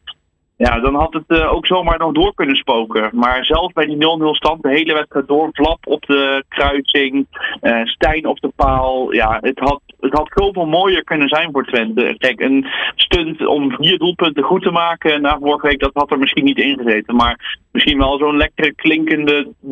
Ja, 0.66 0.80
dan 0.80 0.96
had 0.96 1.14
het 1.14 1.24
uh, 1.28 1.54
ook 1.54 1.66
zomaar 1.66 1.98
nog 1.98 2.12
door 2.12 2.34
kunnen 2.34 2.56
spoken. 2.56 3.10
Maar 3.14 3.46
zelfs 3.46 3.74
bij 3.74 3.86
die 3.86 3.96
0-0 3.96 4.00
stand, 4.30 4.62
de 4.62 4.70
hele 4.70 4.94
wedstrijd 4.94 5.28
door, 5.28 5.50
Vlap 5.52 5.88
op 5.88 6.06
de 6.06 6.44
kruising, 6.48 7.28
uh, 7.62 7.86
Stijn 7.86 8.26
op 8.26 8.40
de 8.40 8.52
paal. 8.56 9.14
Ja, 9.14 9.38
het 9.42 9.60
had, 9.60 9.82
het 10.00 10.14
had 10.14 10.32
zoveel 10.34 10.66
mooier 10.66 11.04
kunnen 11.04 11.28
zijn 11.28 11.52
voor 11.52 11.66
Twente. 11.66 12.16
Kijk, 12.18 12.40
een 12.40 12.66
stunt 12.96 13.46
om 13.46 13.72
vier 13.72 13.98
doelpunten 13.98 14.44
goed 14.44 14.62
te 14.62 14.72
maken 14.72 15.22
na 15.22 15.38
vorige 15.40 15.68
week, 15.68 15.80
dat 15.80 15.94
had 15.94 16.12
er 16.12 16.20
misschien 16.20 16.46
niet 16.46 16.60
in 16.60 16.78
gezeten. 16.78 17.16
Maar 17.16 17.58
misschien 17.72 17.98
wel 17.98 18.18
zo'n 18.18 18.38
lekkere 18.38 18.74
klinkende 18.76 19.48
3-0 19.64 19.68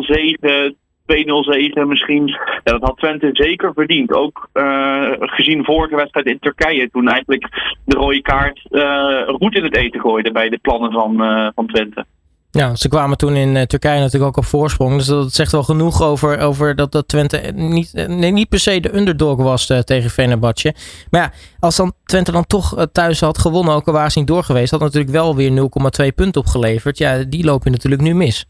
zegen 0.00 0.76
2-0 1.06 1.52
zegen 1.52 1.88
misschien. 1.88 2.26
Ja, 2.26 2.72
dat 2.72 2.82
had 2.82 2.96
Twente 2.96 3.28
zeker 3.32 3.72
verdiend. 3.74 4.12
Ook 4.12 4.48
uh, 4.54 5.10
gezien 5.18 5.64
vorige 5.64 5.96
wedstrijd 5.96 6.26
in 6.26 6.38
Turkije. 6.38 6.90
Toen 6.90 7.08
eigenlijk 7.08 7.48
de 7.84 7.96
rode 7.96 8.22
kaart 8.22 8.66
uh, 8.70 9.28
goed 9.28 9.56
in 9.56 9.64
het 9.64 9.76
eten 9.76 10.00
gooide 10.00 10.32
bij 10.32 10.48
de 10.48 10.58
plannen 10.58 10.92
van, 10.92 11.22
uh, 11.22 11.48
van 11.54 11.66
Twente. 11.66 12.04
Ja, 12.50 12.74
ze 12.74 12.88
kwamen 12.88 13.16
toen 13.16 13.36
in 13.36 13.66
Turkije 13.66 13.98
natuurlijk 13.98 14.30
ook 14.30 14.36
op 14.36 14.44
voorsprong. 14.44 14.96
Dus 14.96 15.06
dat 15.06 15.32
zegt 15.32 15.52
wel 15.52 15.62
genoeg 15.62 16.02
over, 16.02 16.38
over 16.38 16.76
dat, 16.76 16.92
dat 16.92 17.08
Twente 17.08 17.52
niet, 17.54 17.92
nee, 18.08 18.30
niet 18.30 18.48
per 18.48 18.58
se 18.58 18.80
de 18.80 18.96
underdog 18.96 19.36
was 19.36 19.66
tegen 19.84 20.10
Fenerbahce. 20.10 20.74
Maar 21.10 21.20
ja, 21.20 21.32
als 21.58 21.76
dan 21.76 21.92
Twente 22.04 22.32
dan 22.32 22.46
toch 22.46 22.86
thuis 22.92 23.20
had 23.20 23.38
gewonnen, 23.38 23.74
ook 23.74 23.86
al 23.86 23.92
waren 23.92 24.10
ze 24.10 24.18
niet 24.18 24.28
door 24.28 24.44
geweest, 24.44 24.70
had 24.70 24.80
natuurlijk 24.80 25.12
wel 25.12 25.36
weer 25.36 25.50
0,2 25.50 26.14
punten 26.14 26.40
opgeleverd. 26.40 26.98
Ja, 26.98 27.24
die 27.24 27.44
lopen 27.44 27.70
natuurlijk 27.70 28.02
nu 28.02 28.14
mis. 28.14 28.46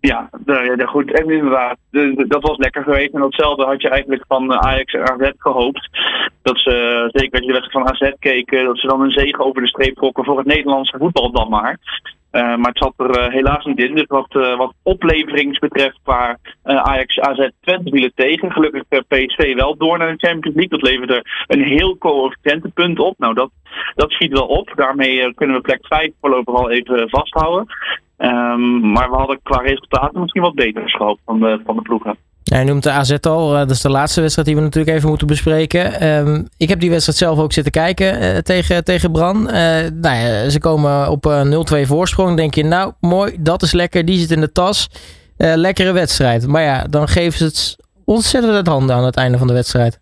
Ja, 0.00 0.28
de, 0.44 0.86
goed. 0.86 1.12
En 1.12 1.30
inderdaad, 1.30 1.76
dat 2.28 2.42
was 2.42 2.56
lekker 2.56 2.82
geweest. 2.82 3.12
En 3.12 3.20
datzelfde 3.20 3.64
had 3.64 3.82
je 3.82 3.88
eigenlijk 3.88 4.24
van 4.28 4.52
eh, 4.52 4.58
Ajax 4.58 4.92
en 4.92 5.10
AZ 5.10 5.30
gehoopt. 5.36 5.88
Dat 6.42 6.58
ze, 6.58 7.08
zeker 7.12 7.32
als 7.32 7.40
je 7.40 7.52
de 7.52 7.58
wedstrijd 7.58 7.86
van 7.86 8.08
AZ 8.08 8.12
keken, 8.18 8.64
dat 8.64 8.78
ze 8.78 8.86
dan 8.86 9.00
een 9.00 9.10
zege 9.10 9.44
over 9.44 9.62
de 9.62 9.68
streep 9.68 9.94
trokken 9.94 10.24
voor 10.24 10.38
het 10.38 10.46
Nederlandse 10.46 10.98
voetbal 10.98 11.30
dan 11.30 11.48
maar. 11.48 11.78
Maar 12.30 12.58
het 12.72 12.78
zat 12.78 12.94
er 12.96 13.30
helaas 13.30 13.64
niet 13.64 13.78
in. 13.78 13.94
Dus 13.94 14.06
wat, 14.06 14.32
wat 14.32 14.74
opleverings 14.82 15.58
betreft 15.58 15.98
waar 16.04 16.38
Ajax 16.62 17.18
AZ 17.18 17.48
Twente 17.60 17.90
vielen 17.90 18.12
tegen. 18.14 18.52
Gelukkig 18.52 18.82
PSV 19.08 19.54
wel 19.54 19.76
door 19.76 19.98
naar 19.98 20.16
de 20.16 20.26
Champions 20.26 20.56
League. 20.56 20.78
Dat 20.78 20.90
leverde 20.90 21.24
een 21.46 21.62
heel 21.62 21.98
coëfficiënte 21.98 22.68
punt 22.68 22.98
op. 22.98 23.18
Nou, 23.18 23.34
dat, 23.34 23.50
dat 23.94 24.10
schiet 24.10 24.32
wel 24.32 24.46
op. 24.46 24.72
Daarmee 24.74 25.34
kunnen 25.34 25.56
we 25.56 25.62
plek 25.62 25.86
5 25.86 26.10
voorlopig 26.20 26.54
al 26.54 26.70
even 26.70 27.10
vasthouden. 27.10 27.66
Um, 28.18 28.90
maar 28.90 29.10
we 29.10 29.16
hadden 29.16 29.40
qua 29.42 29.58
resultaten 29.58 30.20
misschien 30.20 30.42
wat 30.42 30.54
beter 30.54 30.90
gehoopt 30.90 31.20
van 31.24 31.40
de, 31.40 31.60
van 31.64 31.76
de 31.76 31.82
ploegen. 31.82 32.16
Je 32.42 32.64
noemt 32.64 32.82
de 32.82 32.90
AZ 32.90 33.16
al. 33.20 33.50
Dat 33.50 33.70
is 33.70 33.80
de 33.80 33.90
laatste 33.90 34.20
wedstrijd 34.20 34.48
die 34.48 34.56
we 34.56 34.62
natuurlijk 34.62 34.96
even 34.96 35.08
moeten 35.08 35.26
bespreken. 35.26 36.08
Um, 36.08 36.48
ik 36.56 36.68
heb 36.68 36.80
die 36.80 36.90
wedstrijd 36.90 37.18
zelf 37.18 37.38
ook 37.38 37.52
zitten 37.52 37.72
kijken 37.72 38.22
uh, 38.22 38.38
tegen, 38.38 38.84
tegen 38.84 39.12
Bran. 39.12 39.36
Uh, 39.36 39.52
nou 40.00 40.16
ja, 40.16 40.48
ze 40.48 40.58
komen 40.58 41.10
op 41.10 41.26
uh, 41.26 41.82
0-2 41.84 41.86
voorsprong. 41.86 42.36
denk 42.36 42.54
je, 42.54 42.64
nou 42.64 42.92
mooi, 43.00 43.36
dat 43.40 43.62
is 43.62 43.72
lekker. 43.72 44.04
Die 44.04 44.18
zit 44.18 44.30
in 44.30 44.40
de 44.40 44.52
tas. 44.52 44.90
lekkere 45.36 45.92
wedstrijd. 45.92 46.46
Maar 46.46 46.62
ja, 46.62 46.84
dan 46.90 47.08
geven 47.08 47.38
ze 47.38 47.44
het 47.44 47.76
ontzettend 48.04 48.54
het 48.54 48.66
handen 48.66 48.96
aan 48.96 49.04
het 49.04 49.16
einde 49.16 49.38
van 49.38 49.46
de 49.46 49.52
wedstrijd. 49.52 50.00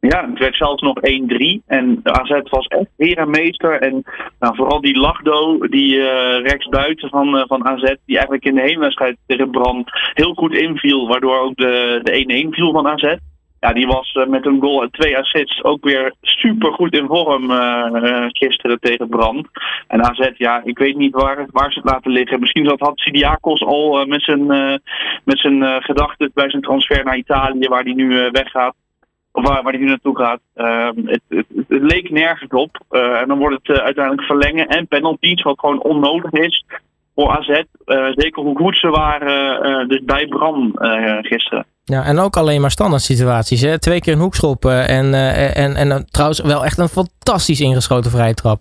Ja, 0.00 0.28
het 0.30 0.38
werd 0.38 0.56
zelfs 0.56 0.82
nog 0.82 0.96
1-3. 0.96 1.64
En 1.66 2.00
AZ 2.02 2.40
was 2.50 2.66
echt 2.66 2.90
weer 2.96 3.18
een 3.18 3.30
meester. 3.30 3.80
En 3.80 4.04
nou, 4.38 4.56
vooral 4.56 4.80
die 4.80 4.98
Lachdo, 4.98 5.58
die 5.58 5.94
uh, 5.94 6.40
rechtsbuiten 6.42 7.08
van, 7.08 7.36
uh, 7.36 7.42
van 7.46 7.66
AZ, 7.66 7.82
die 7.82 8.16
eigenlijk 8.16 8.44
in 8.44 8.54
de 8.54 8.60
heenwedstrijd 8.60 9.16
tegen 9.26 9.50
Brand 9.50 9.90
heel 10.14 10.34
goed 10.34 10.54
inviel. 10.54 11.08
Waardoor 11.08 11.38
ook 11.38 11.56
de, 11.56 12.00
de 12.02 12.46
1-1 12.46 12.54
viel 12.54 12.72
van 12.72 12.86
AZ. 12.86 13.16
Ja, 13.60 13.72
die 13.72 13.86
was 13.86 14.14
uh, 14.14 14.26
met 14.26 14.46
een 14.46 14.60
goal 14.60 14.82
en 14.82 14.90
twee 14.90 15.18
assists 15.18 15.64
ook 15.64 15.84
weer 15.84 16.14
super 16.20 16.72
goed 16.72 16.94
in 16.94 17.06
vorm 17.06 17.50
gisteren 18.28 18.80
tegen 18.80 19.08
Brand. 19.08 19.46
En 19.86 20.04
AZ, 20.04 20.30
ja, 20.36 20.60
ik 20.64 20.78
weet 20.78 20.96
niet 20.96 21.14
waar, 21.14 21.46
waar 21.50 21.72
ze 21.72 21.78
het 21.78 21.90
laten 21.90 22.10
liggen. 22.10 22.40
Misschien 22.40 22.68
zat, 22.68 22.80
had 22.80 22.98
Sidiakos 22.98 23.60
al 23.60 24.06
met 24.06 24.22
zijn, 24.22 24.46
met 25.24 25.38
zijn 25.38 25.82
gedachten 25.82 26.30
bij 26.34 26.50
zijn 26.50 26.62
transfer 26.62 27.04
naar 27.04 27.16
Italië, 27.16 27.68
waar 27.68 27.82
hij 27.82 27.92
nu 27.92 28.28
weggaat 28.30 28.74
waar, 29.32 29.62
waar 29.62 29.72
hij 29.72 29.80
nu 29.80 29.86
naartoe 29.86 30.16
gaat. 30.16 30.40
Uh, 30.56 30.88
het, 31.04 31.20
het, 31.28 31.46
het, 31.56 31.82
leek 31.82 32.10
nergens 32.10 32.50
op. 32.50 32.84
Uh, 32.90 33.20
en 33.20 33.28
dan 33.28 33.38
wordt 33.38 33.56
het 33.62 33.76
uh, 33.76 33.84
uiteindelijk 33.84 34.26
verlengen 34.26 34.68
en 34.68 34.88
penalties, 34.88 35.42
wat 35.42 35.58
gewoon 35.58 35.82
onnodig 35.82 36.32
is 36.32 36.64
voor 37.14 37.30
AZ. 37.30 37.48
Eh, 37.48 38.06
zeker 38.14 38.42
hoe 38.42 38.56
goed 38.56 38.76
ze 38.76 38.88
waren 38.88 39.88
dus 39.88 40.04
bij 40.04 40.26
Bram 40.26 40.72
gisteren. 41.22 41.66
Ja, 41.84 42.04
en 42.04 42.18
ook 42.18 42.36
alleen 42.36 42.60
maar 42.60 42.70
standaard 42.70 43.02
situaties. 43.02 43.60
Hè? 43.60 43.78
Twee 43.78 44.00
keer 44.00 44.12
een 44.12 44.20
hoekschop 44.20 44.64
en, 44.64 45.14
en, 45.54 45.76
en 45.76 46.06
trouwens 46.10 46.40
wel 46.40 46.64
echt 46.64 46.78
een 46.78 46.88
fantastisch 46.88 47.60
ingeschoten 47.60 48.10
vrije 48.10 48.34
trap. 48.34 48.60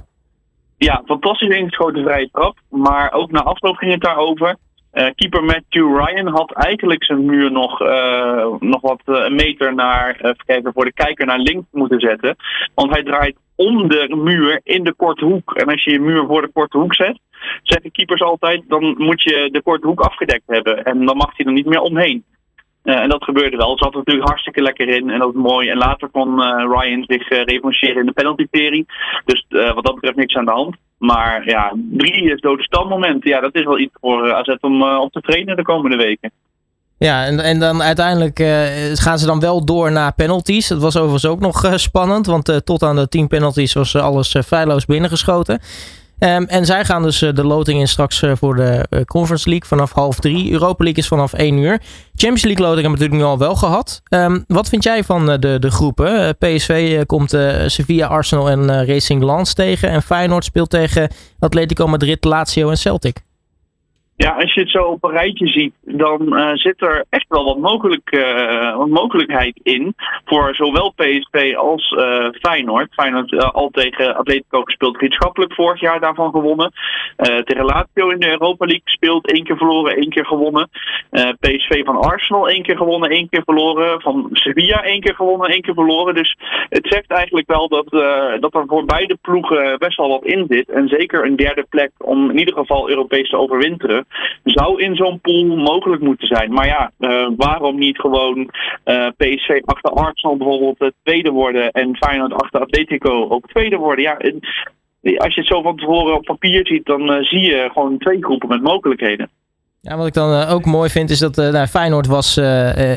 Ja, 0.77 1.01
fantastisch 1.05 1.57
ingeschoten 1.57 2.03
vrije 2.03 2.29
trap. 2.31 2.57
Maar 2.69 3.11
ook 3.11 3.31
na 3.31 3.43
afloop 3.43 3.75
ging 3.75 3.91
het 3.91 4.01
daarover. 4.01 4.57
Uh, 4.97 5.07
keeper 5.15 5.43
Matthew 5.43 5.97
Ryan 5.97 6.27
had 6.27 6.51
eigenlijk 6.51 7.03
zijn 7.03 7.25
muur 7.25 7.51
nog, 7.51 7.81
uh, 7.81 8.45
nog 8.59 8.81
wat 8.81 9.01
uh, 9.05 9.23
een 9.25 9.35
meter 9.35 9.75
naar, 9.75 10.35
kijken, 10.45 10.73
voor 10.73 10.85
de 10.85 10.93
kijker 10.93 11.25
naar 11.25 11.39
links 11.39 11.67
moeten 11.71 11.99
zetten. 11.99 12.35
Want 12.73 12.91
hij 12.91 13.03
draait 13.03 13.37
om 13.55 13.87
de 13.87 14.15
muur 14.15 14.59
in 14.63 14.83
de 14.83 14.93
korte 14.93 15.25
hoek. 15.25 15.55
En 15.55 15.65
als 15.65 15.83
je 15.83 15.91
je 15.91 15.99
muur 15.99 16.25
voor 16.25 16.41
de 16.41 16.51
korte 16.53 16.77
hoek 16.77 16.95
zet, 16.95 17.19
zeggen 17.63 17.91
keepers 17.91 18.21
altijd, 18.21 18.63
dan 18.67 18.95
moet 18.97 19.23
je 19.23 19.49
de 19.51 19.61
korte 19.61 19.87
hoek 19.87 19.99
afgedekt 19.99 20.43
hebben. 20.45 20.83
En 20.83 21.05
dan 21.05 21.17
mag 21.17 21.37
hij 21.37 21.45
er 21.45 21.51
niet 21.51 21.65
meer 21.65 21.81
omheen. 21.81 22.23
Uh, 22.87 22.99
en 22.99 23.09
dat 23.09 23.23
gebeurde 23.23 23.57
wel. 23.57 23.69
Het 23.69 23.79
zat 23.79 23.91
er 23.91 23.97
natuurlijk 23.97 24.27
hartstikke 24.27 24.61
lekker 24.61 24.87
in 24.87 25.09
en 25.09 25.19
dat 25.19 25.33
mooi. 25.33 25.69
En 25.69 25.77
later 25.77 26.09
kon 26.09 26.39
uh, 26.39 26.65
Ryan 26.69 27.03
zich 27.07 27.31
uh, 27.31 27.43
revancheren 27.43 27.99
in 27.99 28.05
de 28.05 28.11
penaltyserie. 28.11 28.85
Dus 29.25 29.45
wat 29.49 29.85
dat 29.85 29.93
betreft 29.93 30.15
niks 30.15 30.35
aan 30.35 30.45
de 30.45 30.51
hand. 30.51 30.75
Maar 30.97 31.49
ja, 31.49 31.73
drie 31.91 32.31
is 32.31 32.41
dode 32.41 32.63
standmoment. 32.63 33.23
Ja, 33.23 33.39
dat 33.39 33.55
is 33.55 33.63
wel 33.63 33.79
iets 33.79 33.93
voor 34.01 34.33
AZ 34.33 34.55
om 34.59 34.83
op 34.83 35.11
te 35.11 35.21
trainen 35.21 35.55
de 35.55 35.61
komende 35.61 35.97
weken. 35.97 36.31
Ja, 36.97 37.25
en, 37.25 37.39
en 37.39 37.59
dan 37.59 37.81
uiteindelijk 37.81 38.37
gaan 38.93 39.17
ze 39.17 39.25
dan 39.25 39.39
wel 39.39 39.65
door 39.65 39.91
naar 39.91 40.13
penalties. 40.13 40.67
Dat 40.67 40.81
was 40.81 40.97
overigens 40.97 41.25
ook 41.25 41.39
nog 41.39 41.79
spannend, 41.79 42.25
want 42.25 42.65
tot 42.65 42.83
aan 42.83 42.95
de 42.95 43.07
tien 43.07 43.27
penalties 43.27 43.73
was 43.73 43.95
alles 43.95 44.35
feilloos 44.45 44.85
binnengeschoten. 44.85 45.59
Ehm, 46.19 46.43
en 46.43 46.65
zij 46.65 46.85
gaan 46.85 47.03
dus 47.03 47.19
de 47.19 47.43
loting 47.43 47.79
in 47.79 47.87
straks 47.87 48.23
voor 48.33 48.55
de 48.55 49.03
Conference 49.05 49.49
League 49.49 49.67
vanaf 49.67 49.91
half 49.91 50.19
drie. 50.19 50.51
Europa 50.51 50.83
League 50.83 51.03
is 51.03 51.07
vanaf 51.07 51.33
één 51.33 51.57
uur. 51.57 51.81
Champions 52.15 52.43
League 52.43 52.65
loting 52.65 52.81
hebben 52.81 52.99
we 52.99 53.05
natuurlijk 53.05 53.21
nu 53.21 53.23
al 53.23 53.37
wel 53.37 53.55
gehad. 53.55 54.01
Ehm, 54.05 54.39
wat 54.47 54.69
vind 54.69 54.83
jij 54.83 55.03
van 55.03 55.25
de, 55.25 55.59
de 55.59 55.71
groepen? 55.71 56.37
PSV 56.37 57.05
komt 57.05 57.37
Sevilla, 57.65 58.07
Arsenal 58.07 58.49
en 58.49 58.85
Racing 58.85 59.23
Lens 59.23 59.53
tegen. 59.53 59.89
En 59.89 60.01
Feyenoord 60.01 60.45
speelt 60.45 60.69
tegen 60.69 61.09
Atletico 61.39 61.87
Madrid, 61.87 62.23
Lazio 62.23 62.69
en 62.69 62.77
Celtic. 62.77 63.25
Ja, 64.19 64.31
als 64.31 64.53
je 64.53 64.59
het 64.59 64.69
zo 64.69 64.83
op 64.83 65.03
een 65.03 65.11
rijtje 65.11 65.47
ziet, 65.47 65.73
dan 65.81 66.37
uh, 66.37 66.53
zit 66.53 66.81
er 66.81 67.05
echt 67.09 67.25
wel 67.27 67.43
wat, 67.43 67.57
mogelijk, 67.57 68.11
uh, 68.11 68.77
wat 68.77 68.87
mogelijkheid 68.87 69.59
in 69.63 69.95
voor 70.25 70.55
zowel 70.55 70.93
PSV 70.95 71.55
als 71.55 71.91
uh, 71.91 72.27
Feyenoord. 72.31 72.93
Feyenoord 72.93 73.53
al 73.53 73.69
tegen 73.69 74.15
Atletico 74.15 74.61
gespeeld, 74.61 74.97
vriendschappelijk 74.97 75.53
vorig 75.53 75.79
jaar 75.79 75.99
daarvan 75.99 76.31
gewonnen. 76.31 76.71
tegen 77.17 77.65
Lazio 77.65 78.09
in 78.09 78.19
de 78.19 78.29
Europa 78.29 78.65
League 78.65 78.81
gespeeld, 78.83 79.31
één 79.31 79.43
keer 79.43 79.57
verloren, 79.57 79.95
één 79.95 80.09
keer 80.09 80.25
gewonnen. 80.25 80.69
PSV 81.39 81.85
van 81.85 81.97
Arsenal 81.97 82.49
één 82.49 82.63
keer 82.63 82.77
gewonnen, 82.77 83.09
één 83.09 83.29
keer 83.29 83.43
verloren. 83.43 84.01
Van 84.01 84.29
Sevilla 84.31 84.83
één 84.83 85.01
keer 85.01 85.15
gewonnen, 85.15 85.49
één 85.49 85.61
keer 85.61 85.73
verloren. 85.73 86.15
Dus 86.15 86.37
het 86.69 86.87
zegt 86.89 87.11
eigenlijk 87.11 87.47
wel 87.47 87.67
dat, 87.67 87.89
dat 88.41 88.55
er 88.55 88.63
voor 88.67 88.85
beide 88.85 89.17
ploegen 89.21 89.77
best 89.79 89.97
wel 89.97 90.09
wat 90.09 90.25
in 90.25 90.45
zit. 90.49 90.69
En 90.69 90.87
zeker 90.87 91.25
een 91.25 91.35
derde 91.35 91.65
plek 91.69 91.91
om 91.97 92.29
in 92.29 92.37
ieder 92.37 92.53
geval 92.53 92.89
Europees 92.89 93.29
te 93.29 93.37
overwinteren 93.37 94.06
zou 94.43 94.81
in 94.81 94.95
zo'n 94.95 95.19
pool 95.19 95.45
mogelijk 95.45 96.01
moeten 96.01 96.27
zijn. 96.27 96.53
Maar 96.53 96.65
ja, 96.65 96.91
uh, 96.99 97.29
waarom 97.37 97.79
niet 97.79 97.99
gewoon 97.99 98.51
uh, 98.85 99.07
PSV 99.17 99.61
achter 99.65 99.91
Arsenal 99.91 100.37
bijvoorbeeld 100.37 100.81
uh, 100.81 100.89
tweede 101.03 101.31
worden 101.31 101.71
en 101.71 101.95
Feyenoord 101.95 102.33
achter 102.33 102.61
Atletico 102.61 103.27
ook 103.29 103.47
tweede 103.47 103.77
worden? 103.77 104.03
Ja, 104.03 104.17
als 105.17 105.33
je 105.33 105.39
het 105.39 105.49
zo 105.49 105.61
van 105.61 105.77
tevoren 105.77 106.15
op 106.15 106.23
papier 106.23 106.67
ziet, 106.67 106.85
dan 106.85 107.23
zie 107.23 107.41
je 107.41 107.69
gewoon 107.73 107.97
twee 107.97 108.23
groepen 108.23 108.49
met 108.49 108.61
mogelijkheden. 108.61 109.29
Ja, 109.81 109.97
wat 109.97 110.07
ik 110.07 110.13
dan 110.13 110.47
ook 110.47 110.65
mooi 110.65 110.89
vind 110.89 111.09
is 111.09 111.19
dat 111.19 111.35
nou, 111.35 111.67
Feyenoord 111.67 112.07
was 112.07 112.37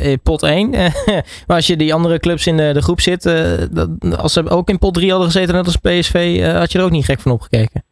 in 0.02 0.20
pot 0.22 0.42
1. 0.42 0.70
maar 1.46 1.56
als 1.56 1.66
je 1.66 1.76
die 1.76 1.94
andere 1.94 2.18
clubs 2.18 2.46
in 2.46 2.56
de, 2.56 2.70
de 2.72 2.82
groep 2.82 3.00
zit, 3.00 3.22
dat, 3.70 3.88
als 4.16 4.32
ze 4.32 4.48
ook 4.48 4.68
in 4.68 4.78
pot 4.78 4.94
3 4.94 5.10
hadden 5.10 5.30
gezeten 5.30 5.54
net 5.54 5.66
als 5.66 5.76
PSV, 5.76 6.42
had 6.52 6.72
je 6.72 6.78
er 6.78 6.84
ook 6.84 6.90
niet 6.90 7.04
gek 7.04 7.20
van 7.20 7.32
opgekeken. 7.32 7.84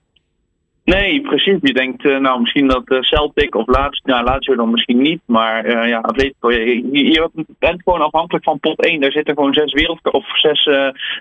Nee, 0.95 1.21
precies. 1.21 1.59
Je 1.61 1.73
denkt, 1.73 2.05
uh, 2.05 2.19
nou, 2.19 2.41
misschien 2.41 2.69
dat 2.69 2.83
uh, 2.87 3.01
Celtic 3.01 3.55
of 3.55 3.67
Lazio, 3.67 4.01
nou, 4.03 4.25
Lazio 4.25 4.55
dan 4.55 4.71
misschien 4.71 5.03
niet, 5.03 5.21
maar 5.27 5.67
uh, 5.67 5.89
ja, 5.89 5.99
Atletico, 5.99 6.53
je, 6.53 6.89
je, 6.93 7.31
bent 7.59 7.83
gewoon 7.83 8.01
afhankelijk 8.01 8.45
van 8.45 8.61
pot 8.61 8.85
1. 8.85 9.01
Daar 9.01 9.13
zitten 9.13 9.35
gewoon 9.35 9.53
zes 9.53 9.73
wereld 9.73 10.13
of 10.13 10.39
zes 10.39 10.69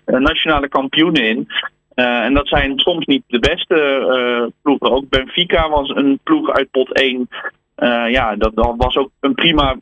nationale 0.06 0.68
kampioenen 0.68 1.24
in. 1.24 1.48
en 1.96 2.34
dat 2.34 2.48
zijn 2.48 2.80
soms 2.80 3.06
niet 3.06 3.24
de 3.28 3.40
beste 3.40 4.54
ploegen. 4.62 4.92
Ook 4.92 5.10
Benfica 5.10 5.70
was 5.70 5.90
een 5.90 6.20
ploeg 6.24 6.50
uit 6.50 6.72
pot 6.72 6.94
1. 6.94 7.28
ja, 8.12 8.36
dat, 8.36 8.56
dat, 8.56 8.74
was 8.78 8.96
ook 8.96 9.10
een 9.20 9.34
prima 9.34 9.76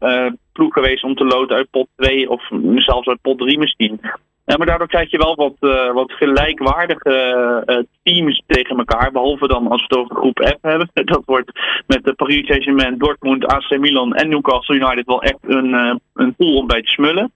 ploeg 0.53 0.73
geweest 0.73 1.03
om 1.03 1.15
te 1.15 1.25
loten 1.25 1.55
uit 1.55 1.69
pot 1.71 1.87
2 1.95 2.29
of 2.29 2.49
zelfs 2.75 3.07
uit 3.07 3.21
pot 3.21 3.37
3 3.37 3.57
misschien. 3.57 3.99
Ja, 4.45 4.57
maar 4.57 4.67
daardoor 4.67 4.87
krijg 4.87 5.11
je 5.11 5.17
wel 5.17 5.35
wat, 5.35 5.55
uh, 5.59 5.93
wat 5.93 6.11
gelijkwaardige 6.11 7.63
uh, 7.65 7.77
teams 8.03 8.43
tegen 8.47 8.77
elkaar. 8.77 9.11
Behalve 9.11 9.47
dan 9.47 9.67
als 9.67 9.81
we 9.87 9.87
het 9.87 9.97
over 9.97 10.15
groep 10.15 10.39
F 10.39 10.61
hebben. 10.61 10.89
Dat 11.13 11.21
wordt 11.25 11.51
met 11.87 12.03
de 12.03 12.13
Paris 12.13 12.45
Saint-Germain, 12.45 12.97
Dortmund, 12.97 13.45
AC 13.45 13.77
Milan 13.79 14.13
en 14.13 14.29
Newcastle 14.29 14.75
United 14.75 15.05
wel 15.05 15.21
echt 15.21 15.39
een, 15.41 15.69
uh, 15.69 15.95
een 16.13 16.35
pool 16.35 16.55
om 16.55 16.67
bij 16.67 16.81
te 16.81 16.87
smullen. 16.87 17.31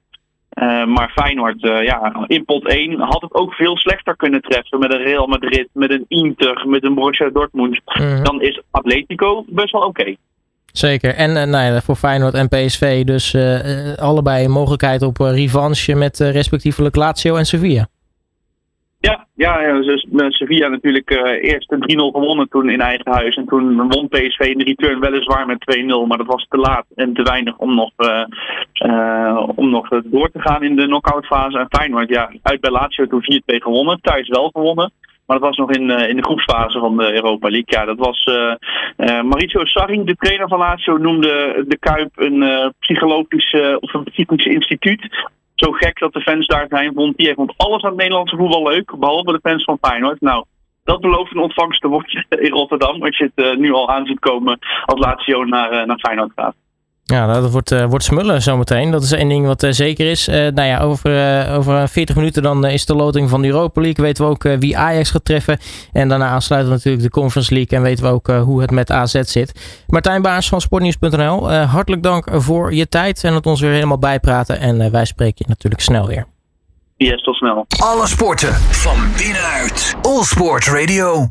maar 0.87 1.11
Feyenoord, 1.15 1.61
ja, 1.61 2.25
in 2.27 2.45
pot 2.45 2.67
1 2.67 2.99
had 2.99 3.21
het 3.21 3.33
ook 3.33 3.53
veel 3.53 3.77
slechter 3.77 4.15
kunnen 4.15 4.41
treffen. 4.41 4.79
Met 4.79 4.93
een 4.93 5.03
Real 5.03 5.27
Madrid, 5.27 5.69
met 5.73 5.91
een 5.91 6.05
Inter, 6.07 6.67
met 6.67 6.83
een 6.83 6.93
Borussia 6.93 7.29
Dortmund. 7.29 7.81
Mhm. 7.85 8.23
Dan 8.23 8.41
is 8.41 8.61
Atletico 8.71 9.43
best 9.47 9.71
wel 9.71 9.81
oké. 9.81 10.15
Zeker. 10.71 11.15
En 11.15 11.29
uh, 11.29 11.43
nou 11.43 11.73
ja, 11.73 11.81
voor 11.81 11.95
Feyenoord 11.95 12.33
en 12.33 12.47
PSV 12.47 13.03
dus 13.03 13.33
uh, 13.33 13.93
allebei 13.95 14.45
een 14.45 14.51
mogelijkheid 14.51 15.01
op 15.01 15.17
revanche 15.17 15.95
met 15.95 16.19
respectievelijk 16.19 16.95
Lazio 16.95 17.35
en 17.35 17.45
Sevilla. 17.45 17.87
Ja, 19.01 19.27
ja, 19.35 19.81
dus 19.81 20.07
Sevilla 20.27 20.67
natuurlijk 20.67 21.09
eerst 21.41 21.73
3-0 21.73 21.77
gewonnen 21.87 22.49
toen 22.49 22.69
in 22.69 22.81
eigen 22.81 23.11
huis. 23.11 23.35
En 23.35 23.45
toen 23.45 23.87
won 23.87 24.07
PSV 24.07 24.39
in 24.39 24.57
de 24.57 24.63
return 24.63 24.99
weliswaar 24.99 25.45
met 25.45 25.77
2-0. 25.77 26.07
Maar 26.07 26.17
dat 26.17 26.27
was 26.27 26.45
te 26.49 26.57
laat 26.57 26.85
en 26.95 27.13
te 27.13 27.23
weinig 27.23 27.57
om 27.57 27.75
nog, 27.75 27.91
om 29.55 29.69
nog 29.69 29.87
door 30.03 30.31
te 30.31 30.41
gaan 30.41 30.63
in 30.63 30.75
de 30.75 30.85
knock-out 30.85 31.25
fase. 31.25 31.59
En 31.59 31.65
Feyenoord, 31.69 32.09
ja, 32.09 32.31
uit 32.41 32.61
bij 32.61 32.71
Lazio 32.71 33.07
toen 33.07 33.23
4-2 33.23 33.55
gewonnen. 33.55 34.01
Thuis 34.01 34.27
wel 34.27 34.49
gewonnen. 34.49 34.91
Maar 35.29 35.39
dat 35.39 35.47
was 35.47 35.57
nog 35.57 35.71
in, 35.71 35.89
uh, 35.89 36.09
in 36.09 36.15
de 36.15 36.23
groepsfase 36.23 36.79
van 36.79 36.97
de 36.97 37.13
Europa 37.13 37.49
League. 37.49 37.65
Ja, 37.65 37.85
dat 37.85 37.97
was 37.97 38.25
uh, 38.25 38.35
uh, 38.35 39.21
Mauricio 39.21 39.65
Sarri, 39.65 40.03
de 40.03 40.15
trainer 40.15 40.47
van 40.47 40.59
Lazio, 40.59 40.97
noemde 40.97 41.63
de 41.67 41.77
Kuip 41.77 42.11
een 42.15 42.73
psychologisch 42.79 43.53
of 43.79 43.93
een 43.93 44.03
psychisch 44.03 44.45
instituut. 44.45 45.27
Zo 45.55 45.71
gek 45.71 45.99
dat 45.99 46.13
de 46.13 46.21
fans 46.21 46.47
daar 46.47 46.65
zijn, 46.69 46.93
vond 46.93 47.13
hij 47.17 47.33
vond 47.33 47.53
alles 47.57 47.83
aan 47.83 47.89
het 47.89 47.99
Nederlandse 47.99 48.35
voetbal 48.35 48.63
leuk, 48.63 48.99
behalve 48.99 49.31
de 49.31 49.49
fans 49.49 49.63
van 49.63 49.77
Feyenoord. 49.81 50.21
Nou, 50.21 50.45
dat 50.83 51.01
belooft 51.01 51.31
een 51.31 51.41
ontvangst 51.41 51.81
te 51.81 51.87
worden 51.87 52.25
in 52.29 52.51
Rotterdam, 52.51 53.03
als 53.03 53.17
je 53.17 53.31
het 53.35 53.57
nu 53.57 53.71
al 53.73 53.89
aan 53.89 54.05
ziet 54.05 54.19
komen 54.19 54.59
als 54.85 54.99
Lazio 54.99 55.43
naar, 55.43 55.85
naar 55.85 55.99
Feyenoord 55.99 56.31
gaat. 56.35 56.55
Ja, 57.09 57.25
nou, 57.25 57.41
dat 57.41 57.51
wordt, 57.51 57.71
uh, 57.71 57.85
wordt 57.85 58.03
smullen 58.03 58.41
zometeen. 58.41 58.91
Dat 58.91 59.03
is 59.03 59.11
één 59.11 59.29
ding 59.29 59.45
wat 59.45 59.63
uh, 59.63 59.71
zeker 59.71 60.09
is. 60.09 60.27
Uh, 60.27 60.35
nou 60.35 60.67
ja, 60.67 60.79
over, 60.79 61.11
over 61.51 61.87
40 61.89 62.15
minuten 62.15 62.43
dan 62.43 62.65
is 62.65 62.85
de 62.85 62.95
loting 62.95 63.29
van 63.29 63.41
de 63.41 63.47
Europa 63.47 63.81
League. 63.81 64.05
Weten 64.05 64.25
we 64.25 64.29
ook 64.29 64.43
wie 64.43 64.77
Ajax 64.77 65.11
gaat 65.11 65.25
treffen. 65.25 65.57
En 65.93 66.09
daarna 66.09 66.27
aansluiten 66.27 66.69
we 66.69 66.75
natuurlijk 66.75 67.03
de 67.03 67.19
Conference 67.19 67.53
League. 67.53 67.77
En 67.77 67.83
weten 67.83 68.03
we 68.03 68.11
ook 68.11 68.27
hoe 68.27 68.61
het 68.61 68.71
met 68.71 68.91
AZ 68.91 69.21
zit. 69.21 69.83
Martijn 69.87 70.21
Baars 70.21 70.49
van 70.49 70.61
Sportnieuws.nl. 70.61 71.51
hartelijk 71.51 72.03
dank 72.03 72.27
voor 72.31 72.73
je 72.73 72.87
tijd 72.87 73.23
en 73.23 73.33
het 73.33 73.45
ons 73.45 73.61
weer 73.61 73.71
helemaal 73.71 73.99
bijpraten. 73.99 74.59
En 74.59 74.91
wij 74.91 75.05
spreken 75.05 75.37
je 75.37 75.45
natuurlijk 75.47 75.81
snel 75.81 76.07
weer. 76.07 76.25
Yes, 76.95 77.21
tot 77.21 77.35
snel. 77.35 77.65
Alle 77.83 78.07
sporten 78.07 78.53
van 78.53 78.97
binnenuit. 79.17 79.95
All 80.01 80.23
Sport 80.23 80.65
Radio. 80.65 81.27